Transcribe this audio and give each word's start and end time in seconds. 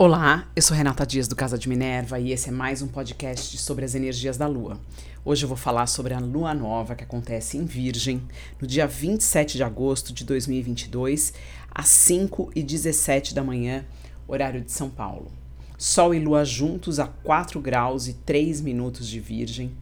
Olá, 0.00 0.46
eu 0.54 0.62
sou 0.62 0.76
Renata 0.76 1.04
Dias 1.04 1.26
do 1.26 1.34
Casa 1.34 1.58
de 1.58 1.68
Minerva 1.68 2.20
e 2.20 2.30
esse 2.30 2.50
é 2.50 2.52
mais 2.52 2.80
um 2.82 2.86
podcast 2.86 3.58
sobre 3.58 3.84
as 3.84 3.96
energias 3.96 4.36
da 4.36 4.46
Lua. 4.46 4.78
Hoje 5.24 5.42
eu 5.44 5.48
vou 5.48 5.56
falar 5.56 5.88
sobre 5.88 6.14
a 6.14 6.20
Lua 6.20 6.54
Nova 6.54 6.94
que 6.94 7.02
acontece 7.02 7.58
em 7.58 7.64
Virgem 7.64 8.22
no 8.60 8.68
dia 8.68 8.86
27 8.86 9.56
de 9.56 9.64
agosto 9.64 10.12
de 10.12 10.24
2022, 10.24 11.32
às 11.68 11.88
5 11.88 12.52
e 12.54 12.62
17 12.62 13.34
da 13.34 13.42
manhã, 13.42 13.84
horário 14.28 14.60
de 14.60 14.70
São 14.70 14.88
Paulo. 14.88 15.32
Sol 15.76 16.14
e 16.14 16.20
Lua 16.20 16.44
juntos 16.44 17.00
a 17.00 17.08
4 17.08 17.60
graus 17.60 18.06
e 18.06 18.12
3 18.12 18.60
minutos 18.60 19.08
de 19.08 19.18
Virgem. 19.18 19.72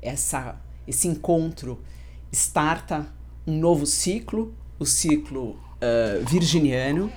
Essa, 0.00 0.54
esse 0.86 1.08
encontro 1.08 1.82
starta 2.30 3.08
um 3.44 3.58
novo 3.58 3.86
ciclo, 3.86 4.54
o 4.78 4.86
ciclo 4.86 5.58
uh, 5.82 6.24
virginiano 6.30 7.12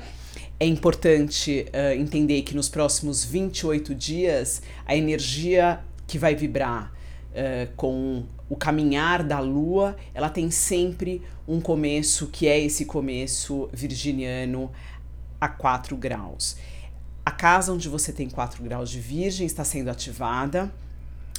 é 0.61 0.65
importante 0.67 1.65
uh, 1.69 1.99
entender 1.99 2.43
que 2.43 2.55
nos 2.55 2.69
próximos 2.69 3.25
28 3.25 3.95
dias 3.95 4.61
a 4.85 4.95
energia 4.95 5.79
que 6.05 6.19
vai 6.19 6.35
vibrar 6.35 6.93
uh, 7.31 7.75
com 7.75 8.27
o 8.47 8.55
caminhar 8.55 9.23
da 9.23 9.39
lua, 9.39 9.97
ela 10.13 10.29
tem 10.29 10.51
sempre 10.51 11.23
um 11.47 11.59
começo 11.59 12.27
que 12.27 12.47
é 12.47 12.59
esse 12.59 12.85
começo 12.85 13.71
virginiano 13.73 14.71
a 15.39 15.49
4 15.49 15.97
graus. 15.97 16.57
A 17.25 17.31
casa 17.31 17.73
onde 17.73 17.89
você 17.89 18.13
tem 18.13 18.29
4 18.29 18.63
graus 18.63 18.91
de 18.91 18.99
virgem 18.99 19.47
está 19.47 19.63
sendo 19.63 19.89
ativada. 19.89 20.71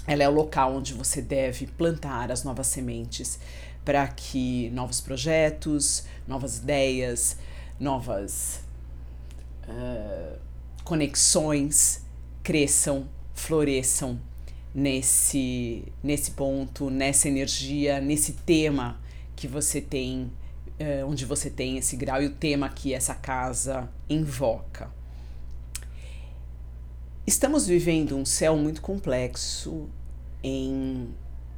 Ela 0.05 0.25
é 0.25 0.28
o 0.28 0.33
local 0.33 0.75
onde 0.75 0.95
você 0.95 1.23
deve 1.23 1.69
plantar 1.69 2.33
as 2.33 2.42
novas 2.42 2.66
sementes 2.66 3.39
para 3.84 4.05
que 4.09 4.69
novos 4.70 5.00
projetos, 5.00 6.06
novas 6.27 6.59
ideias, 6.59 7.36
novas 7.78 8.62
uh, 9.69 10.39
conexões 10.84 12.05
cresçam, 12.43 13.09
floresçam 13.34 14.20
nesse, 14.75 15.84
nesse 16.03 16.33
ponto, 16.33 16.91
nessa 16.91 17.28
energia, 17.28 18.01
nesse 18.01 18.33
tema 18.33 19.01
que 19.36 19.47
você 19.47 19.81
tem, 19.81 20.31
uh, 20.81 21.06
onde 21.06 21.25
você 21.25 21.51
tem 21.51 21.78
esse 21.78 21.97
grau 21.97 22.23
e 22.23 22.27
o 22.27 22.31
tema 22.31 22.69
que 22.69 22.95
essa 22.95 23.14
casa 23.14 23.89
invoca. 24.09 24.91
Estamos 27.27 27.67
vivendo 27.67 28.17
um 28.17 28.25
céu 28.25 28.56
muito 28.56 28.83
complexo 28.83 29.89
em 30.42 31.08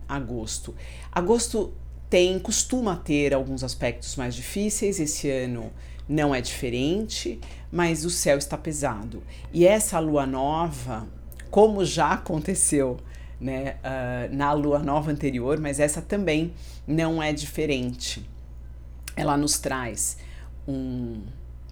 agosto. 0.07 0.75
Agosto 1.11 1.73
tem 2.11 2.39
costuma 2.39 2.97
ter 2.97 3.33
alguns 3.33 3.65
aspectos 3.65 4.15
mais 4.17 4.35
difíceis. 4.35 5.01
Esse 5.01 5.31
ano 5.31 5.73
não 6.09 6.35
é 6.35 6.41
diferente, 6.41 7.41
mas 7.71 8.05
o 8.05 8.11
céu 8.11 8.39
está 8.39 8.57
pesado. 8.57 9.23
E 9.53 9.67
essa 9.67 9.99
lua 9.99 10.27
nova, 10.27 11.07
como 11.51 11.85
já 11.85 12.13
aconteceu 12.13 12.99
né, 13.41 13.77
uh, 13.83 14.35
na 14.35 14.53
lua 14.53 14.79
nova 14.79 15.11
anterior, 15.11 15.59
mas 15.59 15.81
essa 15.81 16.01
também 16.01 16.53
não 16.87 17.23
é 17.23 17.33
diferente. 17.33 18.29
Ela 19.17 19.37
nos 19.37 19.59
traz 19.59 20.19
um 20.67 21.23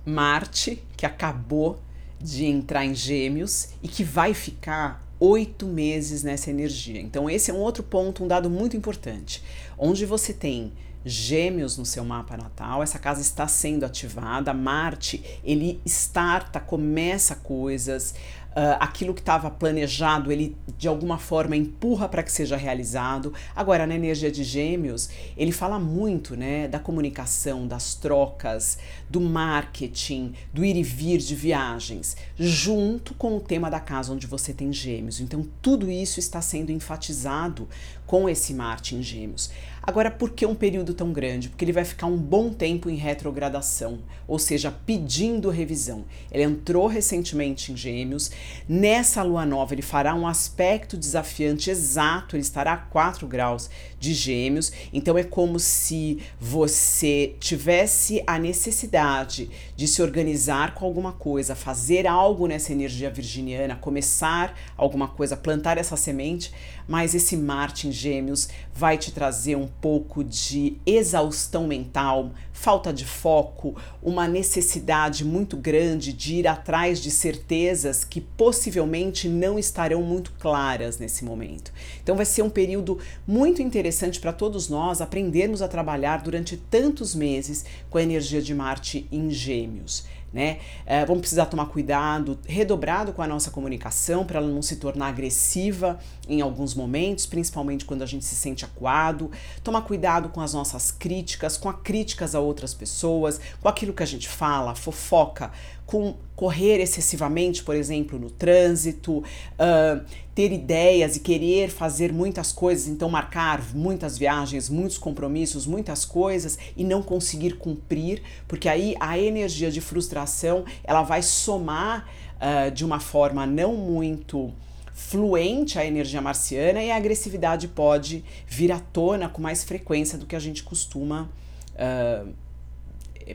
Marte 0.04 0.82
que 0.96 1.06
acabou 1.06 1.80
de 2.20 2.44
entrar 2.44 2.84
em 2.84 2.94
Gêmeos 2.94 3.68
e 3.82 3.88
que 3.88 4.02
vai 4.02 4.34
ficar 4.34 5.06
oito 5.18 5.66
meses 5.66 6.24
nessa 6.24 6.50
energia. 6.50 7.00
Então, 7.00 7.30
esse 7.30 7.50
é 7.50 7.54
um 7.54 7.58
outro 7.58 7.82
ponto, 7.82 8.24
um 8.24 8.28
dado 8.28 8.50
muito 8.50 8.76
importante. 8.76 9.42
Onde 9.78 10.04
você 10.04 10.32
tem 10.32 10.72
Gêmeos 11.04 11.76
no 11.76 11.84
seu 11.84 12.04
mapa 12.04 12.36
natal, 12.36 12.82
essa 12.82 12.98
casa 12.98 13.20
está 13.20 13.48
sendo 13.48 13.84
ativada, 13.84 14.54
Marte, 14.54 15.40
ele 15.42 15.80
starta, 15.84 16.60
começa 16.60 17.34
coisas, 17.36 18.14
uh, 18.52 18.76
aquilo 18.80 19.14
que 19.14 19.20
estava 19.20 19.50
planejado, 19.50 20.30
ele 20.30 20.56
de 20.78 20.88
alguma 20.88 21.18
forma 21.18 21.56
empurra 21.56 22.08
para 22.08 22.22
que 22.22 22.32
seja 22.32 22.56
realizado. 22.56 23.32
Agora, 23.54 23.86
na 23.86 23.94
energia 23.94 24.30
de 24.30 24.44
Gêmeos, 24.44 25.10
ele 25.36 25.52
fala 25.52 25.78
muito 25.78 26.36
né, 26.36 26.68
da 26.68 26.78
comunicação, 26.78 27.66
das 27.66 27.94
trocas, 27.94 28.78
do 29.08 29.20
marketing, 29.20 30.34
do 30.52 30.64
ir 30.64 30.76
e 30.76 30.82
vir 30.82 31.18
de 31.18 31.34
viagens, 31.34 32.16
junto 32.38 33.14
com 33.14 33.36
o 33.36 33.40
tema 33.40 33.70
da 33.70 33.80
casa 33.80 34.12
onde 34.12 34.26
você 34.26 34.52
tem 34.52 34.72
Gêmeos. 34.72 35.20
Então, 35.20 35.46
tudo 35.60 35.90
isso 35.90 36.18
está 36.18 36.40
sendo 36.40 36.70
enfatizado 36.70 37.68
com 38.06 38.28
esse 38.28 38.52
Marte 38.52 38.94
em 38.94 39.02
Gêmeos. 39.02 39.50
Agora, 39.82 40.10
por 40.10 40.30
que 40.30 40.46
um 40.46 40.54
período 40.54 40.94
tão 40.94 41.12
grande? 41.12 41.48
Porque 41.48 41.64
ele 41.64 41.72
vai 41.72 41.84
ficar 41.84 42.06
um 42.06 42.16
bom 42.16 42.52
tempo 42.52 42.88
em 42.88 42.94
retrogradação, 42.94 43.98
ou 44.28 44.38
seja, 44.38 44.70
pedindo 44.70 45.50
revisão. 45.50 46.04
Ele 46.30 46.44
entrou 46.44 46.86
recentemente 46.86 47.72
em 47.72 47.76
Gêmeos. 47.76 48.30
Nessa 48.68 49.22
lua 49.22 49.44
nova, 49.44 49.74
ele 49.74 49.82
fará 49.82 50.14
um 50.14 50.26
aspecto 50.26 50.96
desafiante 50.96 51.70
exato, 51.70 52.36
ele 52.36 52.42
estará 52.42 52.72
a 52.72 52.76
4 52.76 53.26
graus 53.26 53.68
de 53.98 54.14
Gêmeos. 54.14 54.72
Então, 54.92 55.18
é 55.18 55.24
como 55.24 55.58
se 55.58 56.18
você 56.40 57.34
tivesse 57.38 58.22
a 58.26 58.38
necessidade 58.38 59.50
de 59.76 59.86
se 59.86 60.02
organizar 60.02 60.74
com 60.74 60.84
alguma 60.84 61.12
coisa, 61.12 61.54
fazer 61.54 62.06
algo 62.06 62.46
nessa 62.46 62.72
energia 62.72 63.10
virginiana, 63.10 63.76
começar 63.76 64.58
alguma 64.76 65.08
coisa, 65.08 65.36
plantar 65.36 65.78
essa 65.78 65.96
semente, 65.96 66.52
mas 66.86 67.14
esse 67.14 67.36
Marte 67.36 67.88
em 67.88 67.92
Gêmeos 67.92 68.48
vai 68.74 68.96
te 68.96 69.12
trazer 69.12 69.56
um 69.56 69.66
pouco 69.66 70.24
de 70.24 70.76
exaustão 70.84 71.66
mental, 71.66 72.32
falta 72.52 72.92
de 72.92 73.04
foco, 73.04 73.76
uma 74.02 74.26
necessidade 74.28 75.24
muito 75.24 75.56
grande 75.56 76.12
de 76.12 76.36
ir 76.36 76.46
atrás 76.46 77.00
de 77.00 77.10
certezas 77.10 78.04
que 78.04 78.20
possivelmente 78.20 79.28
não 79.28 79.58
estarão 79.58 80.02
muito 80.02 80.32
claras 80.38 80.98
nesse 80.98 81.24
momento. 81.24 81.72
Então 82.02 82.16
vai 82.16 82.24
ser 82.24 82.42
um 82.42 82.50
período 82.50 82.98
muito 83.26 83.60
interessante 83.60 84.20
para 84.20 84.32
todos 84.32 84.68
nós 84.68 85.00
aprendermos 85.00 85.62
a 85.62 85.68
trabalhar 85.68 86.22
durante 86.22 86.56
tantos 86.56 87.14
meses 87.14 87.64
com 87.90 87.98
a 87.98 88.02
energia 88.02 88.40
de 88.40 88.54
Marte 88.54 89.06
em 89.10 89.30
Gêmeos 89.30 90.04
né? 90.32 90.58
É, 90.86 91.04
vamos 91.04 91.20
precisar 91.20 91.46
tomar 91.46 91.66
cuidado, 91.66 92.38
redobrado 92.46 93.12
com 93.12 93.22
a 93.22 93.26
nossa 93.26 93.50
comunicação 93.50 94.24
para 94.24 94.38
ela 94.38 94.48
não 94.48 94.62
se 94.62 94.76
tornar 94.76 95.08
agressiva 95.08 95.98
em 96.28 96.40
alguns 96.40 96.74
momentos, 96.74 97.26
principalmente 97.26 97.84
quando 97.84 98.02
a 98.02 98.06
gente 98.06 98.24
se 98.24 98.34
sente 98.34 98.64
acuado. 98.64 99.30
Tomar 99.62 99.82
cuidado 99.82 100.28
com 100.28 100.40
as 100.40 100.54
nossas 100.54 100.90
críticas, 100.90 101.56
com 101.56 101.68
as 101.68 101.76
críticas 101.82 102.34
a 102.34 102.40
outras 102.40 102.72
pessoas, 102.72 103.40
com 103.60 103.68
aquilo 103.68 103.92
que 103.92 104.02
a 104.02 104.06
gente 104.06 104.28
fala, 104.28 104.74
fofoca, 104.74 105.50
com 105.92 106.14
correr 106.34 106.80
excessivamente, 106.80 107.62
por 107.62 107.76
exemplo, 107.76 108.18
no 108.18 108.30
trânsito, 108.30 109.18
uh, 109.18 110.02
ter 110.34 110.50
ideias 110.50 111.16
e 111.16 111.20
querer 111.20 111.68
fazer 111.68 112.10
muitas 112.14 112.50
coisas, 112.50 112.88
então 112.88 113.10
marcar 113.10 113.62
muitas 113.74 114.16
viagens, 114.16 114.70
muitos 114.70 114.96
compromissos, 114.96 115.66
muitas 115.66 116.06
coisas 116.06 116.58
e 116.74 116.82
não 116.82 117.02
conseguir 117.02 117.58
cumprir, 117.58 118.22
porque 118.48 118.70
aí 118.70 118.94
a 118.98 119.18
energia 119.18 119.70
de 119.70 119.82
frustração 119.82 120.64
ela 120.82 121.02
vai 121.02 121.20
somar 121.20 122.08
uh, 122.38 122.70
de 122.70 122.86
uma 122.86 122.98
forma 122.98 123.44
não 123.44 123.74
muito 123.74 124.50
fluente 124.94 125.78
à 125.78 125.84
energia 125.84 126.22
marciana 126.22 126.82
e 126.82 126.90
a 126.90 126.96
agressividade 126.96 127.68
pode 127.68 128.24
vir 128.46 128.72
à 128.72 128.80
tona 128.80 129.28
com 129.28 129.42
mais 129.42 129.62
frequência 129.62 130.16
do 130.16 130.24
que 130.24 130.34
a 130.34 130.40
gente 130.40 130.62
costuma 130.62 131.28
uh, 131.74 132.32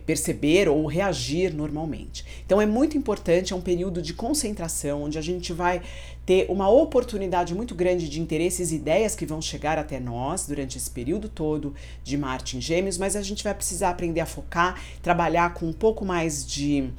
perceber 0.06 0.68
ou 0.68 0.86
reagir 0.86 1.53
normalmente. 1.53 2.25
Então 2.46 2.62
é 2.62 2.66
muito 2.66 2.98
importante, 2.98 3.53
é 3.53 3.56
um 3.56 3.62
período 3.62 4.02
de 4.02 4.14
concentração 4.14 5.03
onde 5.03 5.18
a 5.18 5.22
gente 5.22 5.53
vai 5.53 5.81
ter 6.25 6.46
uma 6.50 6.70
oportunidade 6.70 7.56
muito 7.56 7.74
grande 7.74 8.09
de 8.09 8.20
interesses 8.20 8.72
e 8.72 8.75
ideias 8.75 9.16
que 9.16 9.25
vão 9.25 9.42
chegar 9.42 9.78
até 9.78 10.00
nós 10.00 10.46
durante 10.46 10.78
esse 10.78 10.90
período 10.90 11.30
todo 11.30 11.74
de 12.03 12.18
Marte 12.18 12.58
em 12.58 12.62
Gêmeos, 12.62 12.98
mas 12.98 13.16
a 13.16 13.22
gente 13.22 13.44
vai 13.44 13.53
precisar 13.53 13.92
aprender 13.92 14.20
a 14.20 14.25
focar, 14.25 14.81
trabalhar 15.02 15.53
com 15.53 15.66
um 15.66 15.74
pouco 15.74 16.04
mais 16.04 16.46
de 16.46 16.90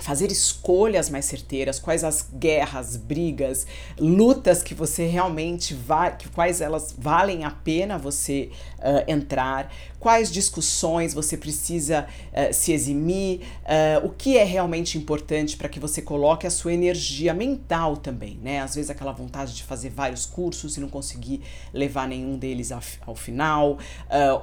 fazer 0.00 0.32
escolhas 0.32 1.10
mais 1.10 1.24
certeiras, 1.26 1.78
quais 1.78 2.02
as 2.02 2.28
guerras, 2.32 2.96
brigas, 2.96 3.66
lutas 3.98 4.62
que 4.62 4.74
você 4.74 5.06
realmente 5.06 5.74
vai, 5.74 6.16
quais 6.34 6.60
elas 6.60 6.94
valem 6.96 7.44
a 7.44 7.50
pena 7.50 7.98
você 7.98 8.50
uh, 8.78 9.10
entrar, 9.10 9.72
quais 9.98 10.32
discussões 10.32 11.12
você 11.12 11.36
precisa 11.36 12.06
uh, 12.32 12.52
se 12.52 12.72
eximir, 12.72 13.40
uh, 13.40 14.06
o 14.06 14.10
que 14.10 14.38
é 14.38 14.44
realmente 14.44 14.96
importante 14.96 15.56
para 15.56 15.68
que 15.68 15.78
você 15.78 16.00
coloque 16.00 16.46
a 16.46 16.50
sua 16.50 16.72
energia 16.72 17.34
mental 17.34 17.96
também, 17.96 18.38
né? 18.42 18.60
Às 18.60 18.74
vezes 18.74 18.90
aquela 18.90 19.12
vontade 19.12 19.54
de 19.54 19.62
fazer 19.62 19.90
vários 19.90 20.24
cursos 20.24 20.76
e 20.76 20.80
não 20.80 20.88
conseguir 20.88 21.42
levar 21.72 22.08
nenhum 22.08 22.38
deles 22.38 22.72
ao, 22.72 22.80
ao 23.06 23.14
final, 23.14 23.78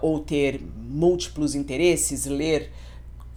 ou 0.02 0.20
ter 0.20 0.62
múltiplos 0.76 1.56
interesses, 1.56 2.26
ler 2.26 2.72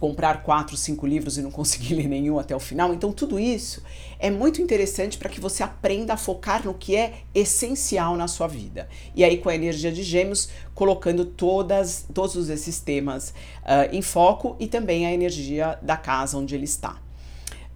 comprar 0.01 0.41
quatro, 0.41 0.75
cinco 0.75 1.05
livros 1.05 1.37
e 1.37 1.43
não 1.43 1.51
conseguir 1.51 1.93
ler 1.95 2.07
nenhum 2.07 2.39
até 2.39 2.55
o 2.55 2.59
final. 2.59 2.91
Então, 2.91 3.13
tudo 3.13 3.39
isso 3.39 3.83
é 4.17 4.31
muito 4.31 4.59
interessante 4.59 5.15
para 5.15 5.29
que 5.29 5.39
você 5.39 5.61
aprenda 5.61 6.15
a 6.15 6.17
focar 6.17 6.65
no 6.65 6.73
que 6.73 6.95
é 6.95 7.19
essencial 7.35 8.17
na 8.17 8.27
sua 8.27 8.47
vida. 8.47 8.89
E 9.15 9.23
aí, 9.23 9.37
com 9.37 9.47
a 9.47 9.53
energia 9.53 9.91
de 9.91 10.01
Gêmeos, 10.01 10.49
colocando 10.73 11.23
todas, 11.23 12.07
todos 12.11 12.49
esses 12.49 12.79
temas 12.79 13.29
uh, 13.59 13.93
em 13.95 14.01
foco 14.01 14.55
e 14.59 14.65
também 14.65 15.05
a 15.05 15.13
energia 15.13 15.77
da 15.83 15.95
casa 15.95 16.35
onde 16.35 16.55
ele 16.55 16.65
está. 16.65 16.99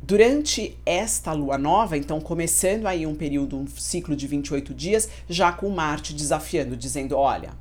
Durante 0.01 0.77
esta 0.83 1.31
lua 1.31 1.59
nova, 1.59 1.95
então 1.95 2.19
começando 2.19 2.87
aí 2.87 3.05
um 3.05 3.15
período, 3.15 3.55
um 3.55 3.67
ciclo 3.67 4.15
de 4.15 4.25
28 4.25 4.73
dias, 4.73 5.09
já 5.29 5.51
com 5.51 5.69
Marte 5.69 6.13
desafiando, 6.13 6.75
dizendo: 6.75 7.15
olha, 7.15 7.51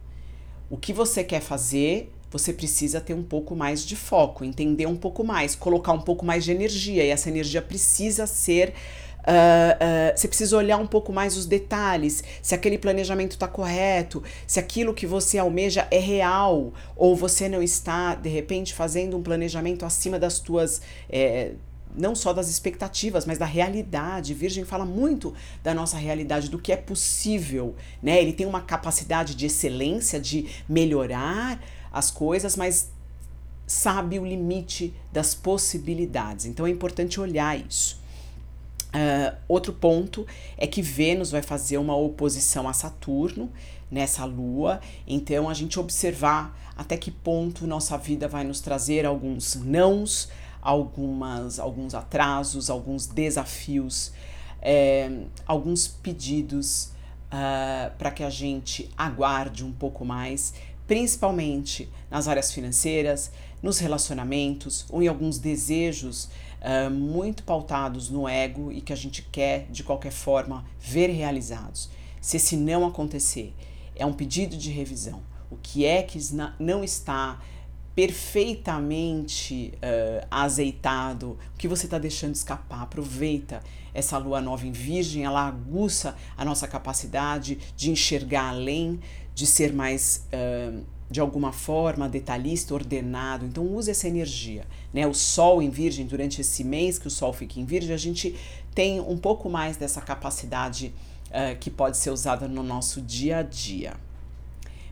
o 0.70 0.76
que 0.78 0.92
você 0.92 1.22
quer 1.22 1.40
fazer, 1.40 2.10
você 2.34 2.52
precisa 2.52 3.00
ter 3.00 3.14
um 3.14 3.22
pouco 3.22 3.54
mais 3.54 3.86
de 3.86 3.94
foco, 3.94 4.44
entender 4.44 4.86
um 4.86 4.96
pouco 4.96 5.22
mais, 5.22 5.54
colocar 5.54 5.92
um 5.92 6.00
pouco 6.00 6.26
mais 6.26 6.44
de 6.44 6.50
energia, 6.50 7.04
e 7.04 7.08
essa 7.08 7.28
energia 7.28 7.62
precisa 7.62 8.26
ser 8.26 8.74
Uh, 9.24 10.12
uh, 10.12 10.18
você 10.18 10.28
precisa 10.28 10.54
olhar 10.54 10.76
um 10.76 10.86
pouco 10.86 11.10
mais 11.10 11.34
os 11.34 11.46
detalhes, 11.46 12.22
se 12.42 12.54
aquele 12.54 12.76
planejamento 12.76 13.30
está 13.30 13.48
correto, 13.48 14.22
se 14.46 14.60
aquilo 14.60 14.92
que 14.92 15.06
você 15.06 15.38
almeja 15.38 15.88
é 15.90 15.98
real, 15.98 16.74
ou 16.94 17.16
você 17.16 17.48
não 17.48 17.62
está, 17.62 18.14
de 18.14 18.28
repente, 18.28 18.74
fazendo 18.74 19.16
um 19.16 19.22
planejamento 19.22 19.86
acima 19.86 20.18
das 20.18 20.40
tuas. 20.40 20.82
É, 21.08 21.52
não 21.96 22.14
só 22.14 22.32
das 22.32 22.48
expectativas, 22.50 23.24
mas 23.24 23.38
da 23.38 23.46
realidade. 23.46 24.34
Virgem 24.34 24.64
fala 24.64 24.84
muito 24.84 25.32
da 25.62 25.72
nossa 25.72 25.96
realidade, 25.96 26.50
do 26.50 26.58
que 26.58 26.72
é 26.72 26.76
possível, 26.76 27.76
né? 28.02 28.20
Ele 28.20 28.32
tem 28.32 28.46
uma 28.46 28.60
capacidade 28.60 29.34
de 29.34 29.46
excelência, 29.46 30.18
de 30.20 30.48
melhorar 30.68 31.62
as 31.94 32.10
coisas, 32.10 32.56
mas 32.56 32.90
sabe 33.66 34.18
o 34.18 34.26
limite 34.26 34.92
das 35.12 35.34
possibilidades. 35.34 36.44
Então 36.44 36.66
é 36.66 36.70
importante 36.70 37.20
olhar 37.20 37.58
isso. 37.58 38.02
Uh, 38.94 39.36
outro 39.48 39.72
ponto 39.72 40.26
é 40.56 40.66
que 40.66 40.82
Vênus 40.82 41.30
vai 41.30 41.42
fazer 41.42 41.78
uma 41.78 41.96
oposição 41.96 42.68
a 42.68 42.72
Saturno 42.72 43.50
nessa 43.90 44.24
lua, 44.24 44.80
então 45.06 45.48
a 45.48 45.54
gente 45.54 45.78
observar 45.78 46.56
até 46.76 46.96
que 46.96 47.10
ponto 47.10 47.66
nossa 47.66 47.96
vida 47.96 48.28
vai 48.28 48.44
nos 48.44 48.60
trazer 48.60 49.06
alguns 49.06 49.54
nãos, 49.56 50.28
algumas, 50.60 51.58
alguns 51.58 51.94
atrasos, 51.94 52.70
alguns 52.70 53.06
desafios, 53.06 54.12
é, 54.60 55.24
alguns 55.46 55.86
pedidos 55.86 56.90
uh, 57.32 57.94
para 57.98 58.10
que 58.10 58.22
a 58.22 58.30
gente 58.30 58.90
aguarde 58.96 59.64
um 59.64 59.72
pouco 59.72 60.04
mais, 60.04 60.54
principalmente 60.86 61.88
nas 62.10 62.28
áreas 62.28 62.52
financeiras, 62.52 63.30
nos 63.62 63.78
relacionamentos 63.78 64.84
ou 64.90 65.02
em 65.02 65.08
alguns 65.08 65.38
desejos 65.38 66.28
uh, 66.60 66.90
muito 66.90 67.42
pautados 67.42 68.10
no 68.10 68.28
ego 68.28 68.70
e 68.70 68.80
que 68.80 68.92
a 68.92 68.96
gente 68.96 69.22
quer 69.22 69.66
de 69.70 69.82
qualquer 69.82 70.12
forma 70.12 70.64
ver 70.78 71.08
realizados. 71.08 71.88
Se 72.20 72.36
esse 72.36 72.56
não 72.56 72.86
acontecer, 72.86 73.54
é 73.96 74.04
um 74.04 74.12
pedido 74.12 74.56
de 74.56 74.70
revisão. 74.70 75.22
O 75.50 75.56
que 75.56 75.84
é 75.84 76.02
que 76.02 76.18
não 76.58 76.82
está 76.82 77.40
perfeitamente 77.94 79.72
uh, 79.76 80.26
azeitado, 80.30 81.38
o 81.54 81.58
que 81.58 81.68
você 81.68 81.86
está 81.86 81.98
deixando 81.98 82.34
escapar. 82.34 82.82
Aproveita 82.82 83.62
essa 83.92 84.18
lua 84.18 84.40
nova 84.40 84.66
em 84.66 84.72
Virgem, 84.72 85.24
ela 85.24 85.46
aguça 85.46 86.16
a 86.36 86.44
nossa 86.44 86.66
capacidade 86.66 87.58
de 87.76 87.90
enxergar 87.90 88.48
além, 88.48 88.98
de 89.32 89.46
ser 89.46 89.72
mais, 89.72 90.26
uh, 90.32 90.82
de 91.08 91.20
alguma 91.20 91.52
forma, 91.52 92.08
detalhista, 92.08 92.74
ordenado. 92.74 93.46
Então, 93.46 93.64
use 93.64 93.90
essa 93.90 94.08
energia. 94.08 94.66
Né? 94.92 95.06
O 95.06 95.14
Sol 95.14 95.62
em 95.62 95.70
Virgem, 95.70 96.04
durante 96.06 96.40
esse 96.40 96.64
mês 96.64 96.98
que 96.98 97.06
o 97.06 97.10
Sol 97.10 97.32
fica 97.32 97.60
em 97.60 97.64
Virgem, 97.64 97.94
a 97.94 97.98
gente 97.98 98.34
tem 98.74 99.00
um 99.00 99.16
pouco 99.16 99.48
mais 99.48 99.76
dessa 99.76 100.00
capacidade 100.00 100.92
uh, 101.28 101.56
que 101.60 101.70
pode 101.70 101.96
ser 101.96 102.10
usada 102.10 102.48
no 102.48 102.64
nosso 102.64 103.00
dia 103.00 103.38
a 103.38 103.42
dia. 103.42 103.94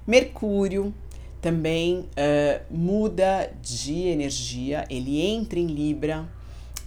Mercúrio 0.06 0.94
também 1.42 1.98
uh, 1.98 2.62
muda 2.70 3.52
de 3.60 4.06
energia, 4.06 4.86
ele 4.88 5.20
entra 5.20 5.58
em 5.58 5.66
Libra, 5.66 6.26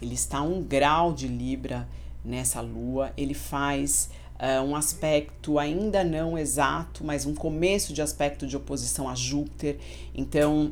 ele 0.01 0.15
está 0.15 0.37
a 0.37 0.43
um 0.43 0.63
grau 0.63 1.11
de 1.11 1.27
Libra 1.27 1.87
nessa 2.23 2.61
lua, 2.61 3.11
ele 3.17 3.33
faz 3.33 4.09
uh, 4.39 4.63
um 4.63 4.73
aspecto 4.73 5.59
ainda 5.59 6.05
não 6.05 6.37
exato, 6.37 7.03
mas 7.03 7.25
um 7.25 7.35
começo 7.35 7.93
de 7.93 8.01
aspecto 8.01 8.47
de 8.47 8.55
oposição 8.55 9.09
a 9.09 9.13
Júpiter. 9.13 9.77
Então, 10.15 10.71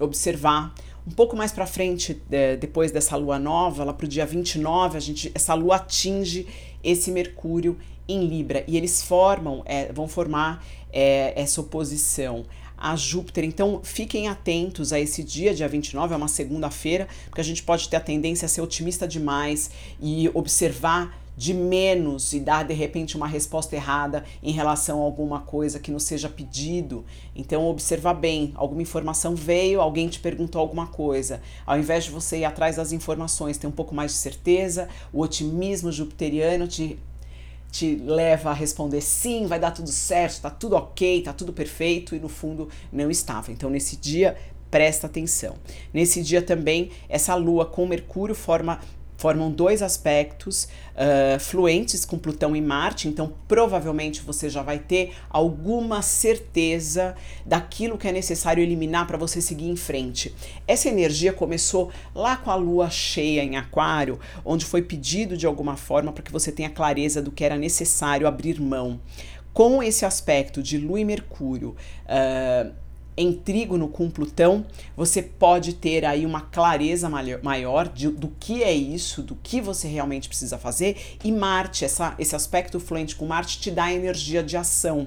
observar 0.00 0.74
um 1.06 1.12
pouco 1.12 1.36
mais 1.36 1.52
para 1.52 1.66
frente, 1.66 2.20
é, 2.32 2.56
depois 2.56 2.90
dessa 2.90 3.16
lua 3.16 3.38
nova, 3.38 3.84
lá 3.84 3.92
para 3.92 4.06
o 4.06 4.08
dia 4.08 4.26
29, 4.26 4.96
a 4.96 5.00
gente, 5.00 5.30
essa 5.34 5.54
lua 5.54 5.76
atinge 5.76 6.48
esse 6.82 7.10
Mercúrio 7.10 7.78
em 8.08 8.26
Libra 8.26 8.64
e 8.66 8.76
eles 8.76 9.02
formam, 9.02 9.62
é, 9.64 9.92
vão 9.92 10.08
formar 10.08 10.64
é, 10.92 11.32
essa 11.40 11.60
oposição 11.60 12.44
a 12.80 12.96
Júpiter. 12.96 13.44
Então, 13.44 13.80
fiquem 13.84 14.26
atentos 14.28 14.92
a 14.92 14.98
esse 14.98 15.22
dia, 15.22 15.54
dia 15.54 15.68
29, 15.68 16.14
é 16.14 16.16
uma 16.16 16.28
segunda-feira, 16.28 17.06
porque 17.26 17.40
a 17.40 17.44
gente 17.44 17.62
pode 17.62 17.88
ter 17.88 17.96
a 17.96 18.00
tendência 18.00 18.46
a 18.46 18.48
ser 18.48 18.62
otimista 18.62 19.06
demais 19.06 19.70
e 20.00 20.30
observar 20.32 21.20
de 21.36 21.54
menos 21.54 22.34
e 22.34 22.40
dar 22.40 22.64
de 22.64 22.74
repente 22.74 23.16
uma 23.16 23.26
resposta 23.26 23.74
errada 23.74 24.24
em 24.42 24.52
relação 24.52 25.00
a 25.00 25.04
alguma 25.04 25.40
coisa 25.40 25.78
que 25.78 25.90
não 25.90 25.98
seja 25.98 26.28
pedido. 26.28 27.02
Então, 27.34 27.66
observa 27.66 28.12
bem: 28.12 28.52
alguma 28.56 28.82
informação 28.82 29.34
veio, 29.34 29.80
alguém 29.80 30.08
te 30.08 30.20
perguntou 30.20 30.60
alguma 30.60 30.86
coisa. 30.86 31.40
Ao 31.64 31.78
invés 31.78 32.04
de 32.04 32.10
você 32.10 32.40
ir 32.40 32.44
atrás 32.44 32.76
das 32.76 32.92
informações, 32.92 33.56
ter 33.56 33.66
um 33.66 33.72
pouco 33.72 33.94
mais 33.94 34.12
de 34.12 34.18
certeza, 34.18 34.88
o 35.12 35.20
otimismo 35.22 35.90
jupiteriano 35.90 36.66
te 36.66 36.98
te 37.70 37.96
leva 37.96 38.50
a 38.50 38.54
responder 38.54 39.00
sim, 39.00 39.46
vai 39.46 39.58
dar 39.58 39.70
tudo 39.70 39.90
certo, 39.90 40.42
tá 40.42 40.50
tudo 40.50 40.76
ok, 40.76 41.22
tá 41.22 41.32
tudo 41.32 41.52
perfeito, 41.52 42.14
e 42.14 42.18
no 42.18 42.28
fundo 42.28 42.68
não 42.92 43.10
estava. 43.10 43.52
Então, 43.52 43.70
nesse 43.70 43.96
dia, 43.96 44.36
presta 44.70 45.06
atenção. 45.06 45.56
Nesse 45.92 46.22
dia 46.22 46.42
também, 46.42 46.90
essa 47.08 47.34
lua 47.34 47.66
com 47.66 47.86
Mercúrio 47.86 48.34
forma 48.34 48.80
formam 49.20 49.50
dois 49.50 49.82
aspectos 49.82 50.64
uh, 50.64 51.38
fluentes 51.38 52.06
com 52.06 52.18
Plutão 52.18 52.56
e 52.56 52.60
Marte, 52.60 53.06
então 53.06 53.34
provavelmente 53.46 54.22
você 54.22 54.48
já 54.48 54.62
vai 54.62 54.78
ter 54.78 55.12
alguma 55.28 56.00
certeza 56.00 57.14
daquilo 57.44 57.98
que 57.98 58.08
é 58.08 58.12
necessário 58.12 58.62
eliminar 58.62 59.06
para 59.06 59.18
você 59.18 59.42
seguir 59.42 59.68
em 59.68 59.76
frente. 59.76 60.34
Essa 60.66 60.88
energia 60.88 61.34
começou 61.34 61.90
lá 62.14 62.34
com 62.34 62.50
a 62.50 62.54
lua 62.54 62.88
cheia 62.88 63.44
em 63.44 63.58
Aquário, 63.58 64.18
onde 64.42 64.64
foi 64.64 64.80
pedido 64.80 65.36
de 65.36 65.46
alguma 65.46 65.76
forma 65.76 66.12
para 66.12 66.22
que 66.22 66.32
você 66.32 66.50
tenha 66.50 66.70
clareza 66.70 67.20
do 67.20 67.30
que 67.30 67.44
era 67.44 67.58
necessário 67.58 68.26
abrir 68.26 68.58
mão. 68.58 68.98
Com 69.52 69.82
esse 69.82 70.06
aspecto 70.06 70.62
de 70.62 70.78
Lua 70.78 71.00
e 71.00 71.04
Mercúrio. 71.04 71.76
Uh, 72.06 72.72
em 73.16 73.32
trígono 73.32 73.88
com 73.88 74.10
Plutão, 74.10 74.64
você 74.96 75.22
pode 75.22 75.74
ter 75.74 76.04
aí 76.04 76.24
uma 76.24 76.40
clareza 76.40 77.08
maior 77.42 77.88
de, 77.88 78.08
do 78.08 78.28
que 78.40 78.62
é 78.62 78.72
isso, 78.72 79.22
do 79.22 79.34
que 79.36 79.60
você 79.60 79.88
realmente 79.88 80.28
precisa 80.28 80.58
fazer, 80.58 80.96
e 81.22 81.30
Marte, 81.30 81.84
essa, 81.84 82.14
esse 82.18 82.34
aspecto 82.34 82.80
fluente 82.80 83.16
com 83.16 83.26
Marte, 83.26 83.60
te 83.60 83.70
dá 83.70 83.92
energia 83.92 84.42
de 84.42 84.56
ação. 84.56 85.06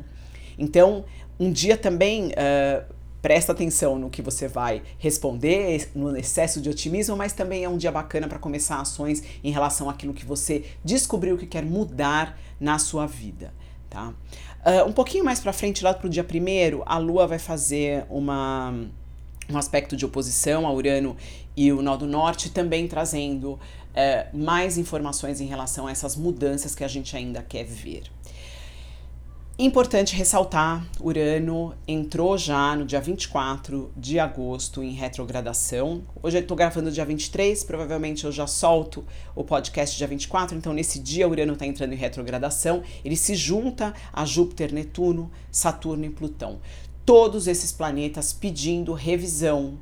Então, 0.57 1.05
um 1.39 1.51
dia 1.51 1.77
também. 1.77 2.27
Uh, 2.29 2.93
presta 3.23 3.53
atenção 3.53 3.97
no 3.97 4.09
que 4.09 4.21
você 4.21 4.49
vai 4.49 4.83
responder, 4.97 5.89
no 5.95 6.15
excesso 6.17 6.59
de 6.59 6.69
otimismo, 6.69 7.15
mas 7.15 7.31
também 7.31 7.63
é 7.63 7.69
um 7.69 7.77
dia 7.77 7.89
bacana 7.89 8.27
para 8.27 8.37
começar 8.37 8.81
ações 8.81 9.23
em 9.41 9.49
relação 9.49 9.89
àquilo 9.89 10.13
que 10.13 10.25
você 10.25 10.65
descobriu 10.83 11.37
que 11.37 11.47
quer 11.47 11.63
mudar 11.63 12.37
na 12.59 12.77
sua 12.77 13.05
vida, 13.07 13.53
tá? 13.93 14.11
Uh, 14.65 14.89
um 14.89 14.91
pouquinho 14.91 15.23
mais 15.23 15.39
para 15.39 15.53
frente, 15.53 15.83
lá 15.83 15.93
para 15.93 16.07
o 16.07 16.09
dia 16.09 16.23
primeiro, 16.23 16.81
a 16.85 16.97
Lua 16.97 17.27
vai 17.27 17.37
fazer 17.37 18.05
uma, 18.09 18.73
um 19.49 19.57
aspecto 19.57 19.95
de 19.95 20.03
oposição 20.03 20.65
a 20.65 20.73
Urano 20.73 21.15
e 21.55 21.71
o 21.71 21.81
Nó 21.81 21.95
do 21.95 22.07
Norte, 22.07 22.49
também 22.49 22.87
trazendo 22.87 23.51
uh, 23.53 23.59
mais 24.37 24.77
informações 24.77 25.39
em 25.39 25.45
relação 25.45 25.85
a 25.85 25.91
essas 25.91 26.15
mudanças 26.15 26.73
que 26.73 26.83
a 26.83 26.87
gente 26.87 27.15
ainda 27.15 27.43
quer 27.43 27.65
ver. 27.65 28.03
Importante 29.57 30.15
ressaltar, 30.15 30.83
Urano 30.99 31.75
entrou 31.87 32.35
já 32.39 32.75
no 32.75 32.85
dia 32.85 32.99
24 32.99 33.91
de 33.95 34.17
agosto 34.17 34.81
em 34.81 34.93
retrogradação. 34.93 36.01
Hoje 36.23 36.37
eu 36.37 36.41
estou 36.41 36.57
gravando 36.57 36.89
dia 36.89 37.05
23, 37.05 37.63
provavelmente 37.63 38.25
eu 38.25 38.31
já 38.31 38.47
solto 38.47 39.05
o 39.35 39.43
podcast 39.43 39.95
dia 39.95 40.07
24, 40.07 40.57
então 40.57 40.73
nesse 40.73 40.97
dia 40.97 41.29
Urano 41.29 41.53
está 41.53 41.67
entrando 41.67 41.93
em 41.93 41.95
retrogradação. 41.95 42.81
Ele 43.05 43.15
se 43.15 43.35
junta 43.35 43.93
a 44.11 44.25
Júpiter, 44.25 44.73
Netuno, 44.73 45.29
Saturno 45.51 46.05
e 46.05 46.09
Plutão. 46.09 46.59
Todos 47.05 47.45
esses 47.45 47.71
planetas 47.71 48.33
pedindo 48.33 48.91
revisão, 48.93 49.77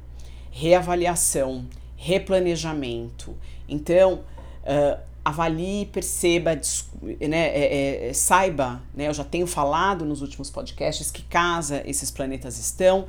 reavaliação, 0.52 1.66
replanejamento. 1.96 3.38
Então, 3.70 4.26
uh, 4.64 5.11
avalie, 5.24 5.86
perceba, 5.86 6.56
né, 6.56 7.48
é, 7.48 7.60
é, 7.60 8.10
é, 8.10 8.14
saiba, 8.14 8.82
né, 8.94 9.08
eu 9.08 9.14
já 9.14 9.24
tenho 9.24 9.46
falado 9.46 10.04
nos 10.04 10.22
últimos 10.22 10.50
podcasts 10.50 11.12
que 11.12 11.22
casa 11.24 11.84
esses 11.86 12.10
planetas 12.10 12.58
estão, 12.58 13.06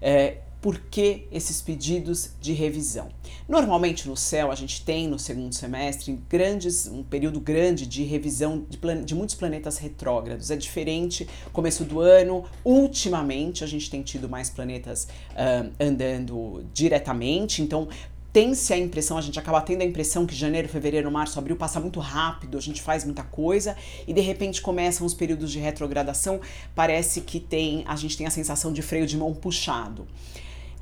é, 0.00 0.38
por 0.60 0.78
que 0.78 1.28
esses 1.30 1.60
pedidos 1.60 2.30
de 2.40 2.52
revisão. 2.52 3.08
Normalmente 3.48 4.08
no 4.08 4.16
céu 4.16 4.50
a 4.50 4.54
gente 4.54 4.84
tem 4.84 5.06
no 5.06 5.18
segundo 5.18 5.54
semestre 5.54 6.18
grandes, 6.28 6.88
um 6.88 7.04
período 7.04 7.38
grande 7.38 7.86
de 7.86 8.02
revisão 8.02 8.64
de, 8.68 8.76
plan, 8.76 9.04
de 9.04 9.14
muitos 9.14 9.36
planetas 9.36 9.78
retrógrados. 9.78 10.50
É 10.50 10.56
diferente, 10.56 11.28
começo 11.52 11.84
do 11.84 12.00
ano, 12.00 12.44
ultimamente 12.64 13.62
a 13.62 13.66
gente 13.66 13.88
tem 13.88 14.02
tido 14.02 14.28
mais 14.28 14.50
planetas 14.50 15.06
uh, 15.32 15.70
andando 15.78 16.64
diretamente, 16.72 17.62
então 17.62 17.88
tem-se 18.36 18.70
a 18.74 18.76
impressão, 18.76 19.16
a 19.16 19.22
gente 19.22 19.38
acaba 19.38 19.62
tendo 19.62 19.80
a 19.80 19.84
impressão 19.86 20.26
que 20.26 20.34
janeiro, 20.34 20.68
fevereiro, 20.68 21.10
março, 21.10 21.38
abril 21.38 21.56
passa 21.56 21.80
muito 21.80 21.98
rápido, 22.00 22.58
a 22.58 22.60
gente 22.60 22.82
faz 22.82 23.02
muita 23.02 23.22
coisa 23.22 23.74
e 24.06 24.12
de 24.12 24.20
repente 24.20 24.60
começam 24.60 25.06
os 25.06 25.14
períodos 25.14 25.50
de 25.50 25.58
retrogradação, 25.58 26.38
parece 26.74 27.22
que 27.22 27.40
tem, 27.40 27.82
a 27.88 27.96
gente 27.96 28.14
tem 28.14 28.26
a 28.26 28.30
sensação 28.30 28.74
de 28.74 28.82
freio 28.82 29.06
de 29.06 29.16
mão 29.16 29.32
puxado. 29.32 30.06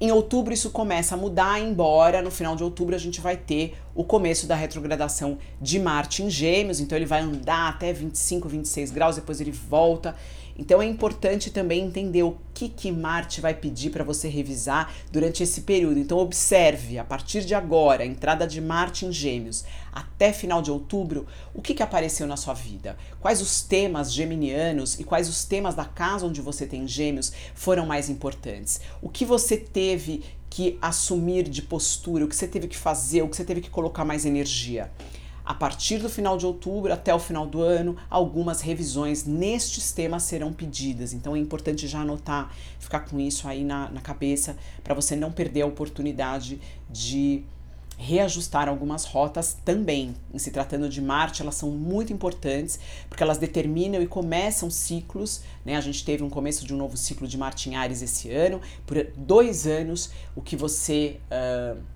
Em 0.01 0.11
outubro 0.11 0.53
isso 0.53 0.71
começa 0.71 1.15
a 1.15 1.17
mudar, 1.17 1.61
embora 1.61 2.21
no 2.21 2.31
final 2.33 2.57
de 2.57 2.65
outubro 2.65 2.97
a 2.97 2.99
gente 2.99 3.21
vai 3.21 3.37
ter 3.37 3.77
o 3.95 4.03
começo 4.03 4.49
da 4.49 4.57
retrogradação 4.57 5.39
de 5.61 5.79
Marte 5.79 6.25
em 6.25 6.29
Gêmeos, 6.29 6.81
então 6.81 6.99
ele 6.99 7.07
vai 7.07 7.21
andar 7.21 7.69
até 7.69 7.93
25, 7.93 8.49
26 8.49 8.91
graus, 8.91 9.15
depois 9.15 9.41
ele 9.41 9.53
volta 9.53 10.17
então 10.57 10.81
é 10.81 10.87
importante 10.87 11.51
também 11.51 11.85
entender 11.85 12.23
o 12.23 12.39
que, 12.53 12.69
que 12.69 12.93
Marte 12.93 13.41
vai 13.41 13.55
pedir 13.55 13.91
para 13.91 14.05
você 14.05 14.29
revisar 14.29 14.95
durante 15.11 15.43
esse 15.43 15.63
período. 15.63 15.99
Então 15.99 16.19
observe, 16.19 16.99
a 16.99 17.05
partir 17.05 17.45
de 17.45 17.55
agora, 17.55 18.05
a 18.05 18.07
entrada 18.07 18.47
de 18.47 18.61
Marte 18.61 19.05
em 19.05 19.13
Gêmeos, 19.13 19.65
até 19.93 20.33
final 20.33 20.63
de 20.63 20.71
outubro, 20.71 21.27
o 21.53 21.61
que, 21.61 21.75
que 21.75 21.83
apareceu 21.83 22.27
na 22.27 22.37
sua 22.37 22.55
vida? 22.55 22.97
Quais 23.21 23.41
os 23.41 23.63
temas 23.63 24.13
geminianos 24.13 24.99
e 25.01 25.05
quais 25.05 25.29
os 25.29 25.45
temas 25.45 25.75
da 25.75 25.85
casa 25.85 26.27
onde 26.27 26.41
você 26.41 26.67
tem 26.67 26.87
gêmeos 26.87 27.33
foram 27.55 27.85
mais 27.87 28.09
importantes? 28.09 28.81
O 29.03 29.09
que 29.09 29.25
você 29.25 29.57
teve 29.57 30.23
que 30.49 30.79
assumir 30.81 31.49
de 31.49 31.63
postura, 31.63 32.25
o 32.25 32.29
que 32.29 32.37
você 32.37 32.47
teve 32.47 32.69
que 32.69 32.77
fazer, 32.77 33.23
o 33.23 33.29
que 33.29 33.37
você 33.37 33.45
teve 33.45 33.61
que 33.61 33.71
colocar 33.71 34.05
mais 34.05 34.25
energia? 34.25 34.89
A 35.45 35.53
partir 35.53 35.99
do 35.99 36.09
final 36.09 36.39
de 36.39 36.47
outubro 36.47 36.93
até 36.93 37.15
o 37.15 37.19
final 37.19 37.47
do 37.47 37.61
ano, 37.61 37.97
algumas 38.09 38.63
revisões 38.63 39.25
nestes 39.25 39.93
temas 39.93 40.23
serão 40.23 40.53
pedidas. 40.53 41.13
Então 41.13 41.37
é 41.37 41.39
importante 41.39 41.87
já 41.87 42.01
anotar, 42.01 42.51
ficar 42.79 43.01
com 43.01 43.21
isso 43.21 43.47
aí 43.47 43.63
na, 43.63 43.91
na 43.91 44.01
cabeça, 44.01 44.57
para 44.83 44.95
você 44.95 45.15
não 45.15 45.31
perder 45.31 45.63
a 45.63 45.67
oportunidade 45.67 46.61
de 46.89 47.45
reajustar 47.97 48.69
algumas 48.69 49.05
rotas 49.05 49.57
também. 49.65 50.15
Em 50.33 50.39
se 50.39 50.51
tratando 50.51 50.89
de 50.89 51.01
Marte, 51.01 51.43
elas 51.43 51.55
são 51.55 51.71
muito 51.71 52.13
importantes 52.13 52.79
porque 53.09 53.23
elas 53.23 53.39
determinam 53.39 54.03
e 54.03 54.07
começam 54.07 54.71
ciclos. 54.71 55.43
Né? 55.65 55.77
A 55.77 55.81
gente 55.81 56.05
teve 56.05 56.23
um 56.23 56.31
começo 56.31 56.67
de 56.67 56.75
um 56.75 56.77
novo 56.77 56.97
ciclo 56.97 57.29
de 57.29 57.37
Marte 57.37 57.69
em 57.69 57.77
Ares 57.77 58.03
esse 58.03 58.31
ano. 58.31 58.61
Por 58.87 59.07
dois 59.17 59.67
anos, 59.67 60.11
o 60.35 60.43
que 60.43 60.57
você. 60.57 61.21
Uh, 61.31 61.94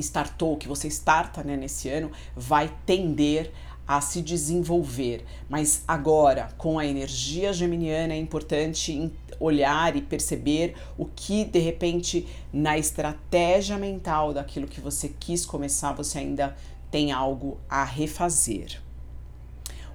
startou, 0.00 0.56
que 0.56 0.66
você 0.66 0.88
starta 0.88 1.42
né, 1.44 1.56
nesse 1.56 1.88
ano, 1.88 2.10
vai 2.34 2.72
tender 2.84 3.52
a 3.86 4.00
se 4.00 4.22
desenvolver. 4.22 5.24
Mas 5.48 5.82
agora, 5.86 6.48
com 6.56 6.78
a 6.78 6.86
energia 6.86 7.52
geminiana, 7.52 8.14
é 8.14 8.16
importante 8.16 9.12
olhar 9.40 9.96
e 9.96 10.02
perceber 10.02 10.76
o 10.96 11.06
que 11.06 11.44
de 11.44 11.58
repente 11.58 12.28
na 12.52 12.78
estratégia 12.78 13.78
mental 13.78 14.32
daquilo 14.32 14.68
que 14.68 14.80
você 14.80 15.08
quis 15.18 15.44
começar, 15.46 15.92
você 15.92 16.18
ainda 16.18 16.56
tem 16.90 17.10
algo 17.10 17.58
a 17.68 17.82
refazer. 17.82 18.80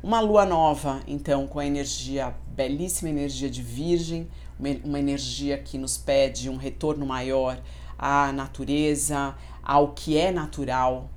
Uma 0.01 0.19
lua 0.19 0.45
nova, 0.45 1.01
então, 1.07 1.47
com 1.47 1.59
a 1.59 1.65
energia, 1.65 2.35
belíssima 2.49 3.09
energia 3.09 3.49
de 3.49 3.61
Virgem, 3.61 4.27
uma 4.83 4.99
energia 4.99 5.57
que 5.57 5.77
nos 5.77 5.97
pede 5.97 6.49
um 6.49 6.57
retorno 6.57 7.05
maior 7.05 7.59
à 7.97 8.31
natureza, 8.31 9.35
ao 9.65 9.93
que 9.93 10.15
é 10.15 10.31
natural, 10.31 11.09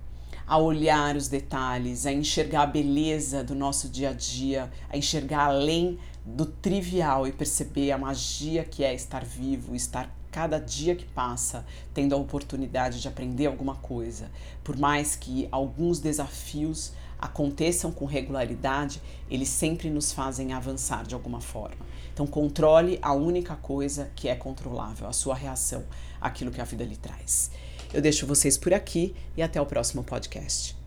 a 0.46 0.56
olhar 0.56 1.14
os 1.14 1.28
detalhes, 1.28 2.06
a 2.06 2.12
enxergar 2.12 2.62
a 2.62 2.66
beleza 2.66 3.44
do 3.44 3.54
nosso 3.54 3.88
dia 3.90 4.10
a 4.10 4.12
dia, 4.14 4.72
a 4.88 4.96
enxergar 4.96 5.48
além 5.48 5.98
do 6.24 6.46
trivial 6.46 7.26
e 7.26 7.32
perceber 7.32 7.92
a 7.92 7.98
magia 7.98 8.64
que 8.64 8.82
é 8.82 8.94
estar 8.94 9.24
vivo, 9.24 9.76
estar 9.76 10.10
cada 10.30 10.58
dia 10.58 10.94
que 10.94 11.04
passa 11.04 11.66
tendo 11.92 12.14
a 12.14 12.18
oportunidade 12.18 13.00
de 13.00 13.08
aprender 13.08 13.46
alguma 13.46 13.74
coisa. 13.76 14.30
Por 14.64 14.78
mais 14.78 15.16
que 15.16 15.48
alguns 15.50 16.00
desafios 16.00 16.92
aconteçam 17.18 17.90
com 17.90 18.04
regularidade, 18.04 19.02
eles 19.30 19.48
sempre 19.48 19.90
nos 19.90 20.12
fazem 20.12 20.52
avançar 20.52 21.04
de 21.04 21.14
alguma 21.14 21.40
forma. 21.40 21.84
Então, 22.14 22.26
controle 22.26 22.98
a 23.02 23.12
única 23.12 23.56
coisa 23.56 24.10
que 24.14 24.28
é 24.28 24.34
controlável, 24.34 25.08
a 25.08 25.12
sua 25.12 25.34
reação 25.34 25.84
àquilo 26.20 26.50
que 26.50 26.60
a 26.60 26.64
vida 26.64 26.84
lhe 26.84 26.96
traz. 26.96 27.50
Eu 27.92 28.00
deixo 28.00 28.26
vocês 28.26 28.56
por 28.56 28.72
aqui 28.72 29.14
e 29.36 29.42
até 29.42 29.60
o 29.60 29.66
próximo 29.66 30.04
podcast. 30.04 30.77